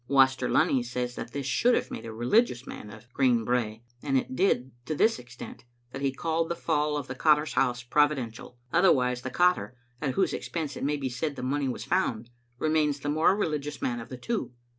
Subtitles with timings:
[0.07, 4.17] Waster Lunny says that this should have made a religious man of Green Brae, and
[4.17, 8.57] it did to this extent, that he called the fall of the cotter's house providential.
[8.73, 12.99] Otherwise the cotter, at whose expense it may be said the money was found, remains
[12.99, 14.53] the more religious man of the two.